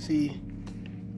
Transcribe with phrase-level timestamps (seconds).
[0.00, 0.40] See,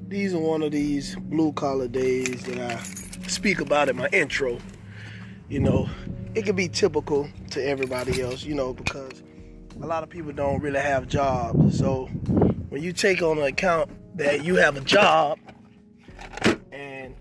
[0.08, 2.82] these are one of these blue collar days that I
[3.28, 4.58] speak about in my intro.
[5.48, 5.88] You know,
[6.34, 9.22] it can be typical to everybody else, you know, because
[9.80, 11.78] a lot of people don't really have jobs.
[11.78, 12.06] So
[12.70, 15.38] when you take on an account that you have a job
[16.72, 17.14] and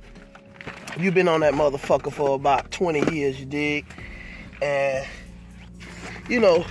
[0.98, 3.86] you've been on that motherfucker for about 20 years, you dig?
[4.64, 5.06] And
[6.28, 6.66] you know,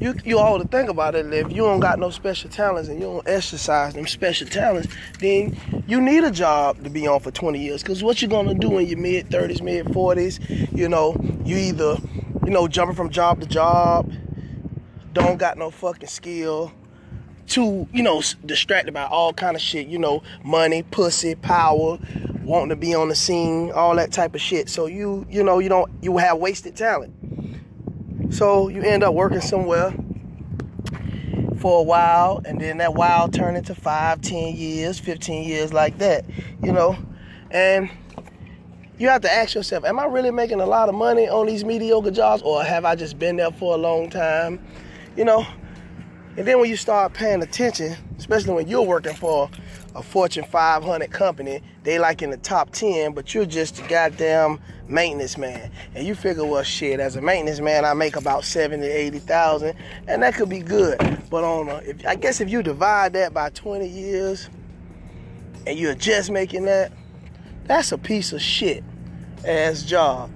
[0.00, 1.32] you you all to think about it.
[1.32, 4.88] If you don't got no special talents and you don't exercise them special talents,
[5.20, 5.56] then
[5.86, 7.82] you need a job to be on for 20 years.
[7.82, 10.76] Cause what you're gonna do in your mid 30s, mid 40s?
[10.76, 11.96] You know, you either
[12.44, 14.12] you know jumping from job to job,
[15.12, 16.72] don't got no fucking skill,
[17.46, 19.86] too you know distracted by all kind of shit.
[19.86, 21.98] You know, money, pussy, power,
[22.42, 24.68] wanting to be on the scene, all that type of shit.
[24.68, 27.14] So you you know you don't you have wasted talent.
[28.32, 29.94] So you end up working somewhere
[31.58, 35.98] for a while, and then that while turn into five, ten years, 15 years like
[35.98, 36.24] that,
[36.62, 36.96] you know?
[37.50, 37.90] And
[38.98, 41.62] you have to ask yourself, am I really making a lot of money on these
[41.62, 44.64] mediocre jobs, or have I just been there for a long time?
[45.14, 45.46] You know?
[46.36, 49.50] And then when you start paying attention, especially when you're working for
[49.94, 54.58] a Fortune 500 company, they like in the top 10, but you're just a goddamn
[54.88, 55.70] maintenance man.
[55.94, 59.76] And you figure, well, shit, as a maintenance man, I make about 70, 80,000,
[60.08, 60.98] and that could be good.
[61.28, 64.48] But on, a, if, I guess if you divide that by 20 years,
[65.66, 66.92] and you're just making that,
[67.64, 68.82] that's a piece of shit
[69.46, 70.30] ass job.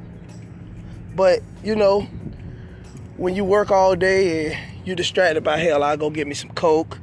[1.14, 2.02] But, you know,
[3.16, 6.50] when you work all day and you're distracted by hell, I'll go get me some
[6.50, 6.98] coke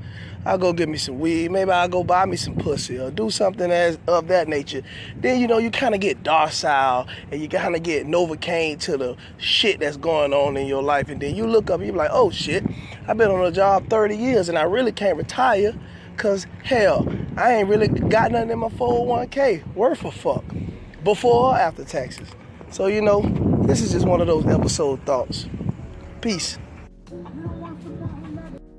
[0.46, 1.52] I'll go get me some weed.
[1.52, 4.82] Maybe I'll go buy me some pussy or do something as of that nature.
[5.16, 8.98] Then you know you kind of get docile and you kind of get novocaine to
[8.98, 11.08] the shit that's going on in your life.
[11.08, 12.64] And then you look up and you're like, oh shit,
[13.08, 15.74] I've been on a job 30 years and I really can't retire
[16.14, 20.44] because hell, I ain't really got nothing in my 401k worth a fuck
[21.06, 22.28] before or after taxes.
[22.70, 23.22] So you know,
[23.66, 25.48] this is just one of those episode thoughts.
[26.20, 26.58] Peace.
[27.54, 28.73] I want to die.